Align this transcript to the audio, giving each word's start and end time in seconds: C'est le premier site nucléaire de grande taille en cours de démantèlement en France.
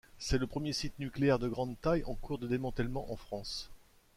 C'est 0.17 0.39
le 0.39 0.47
premier 0.47 0.73
site 0.73 0.97
nucléaire 0.97 1.37
de 1.37 1.47
grande 1.47 1.79
taille 1.79 2.03
en 2.05 2.15
cours 2.15 2.39
de 2.39 2.47
démantèlement 2.47 3.05
en 3.11 3.15
France. 3.15 3.69